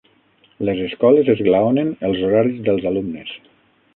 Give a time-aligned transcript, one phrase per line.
[0.69, 3.37] Les escoles esglaonen els horaris dels alumnes.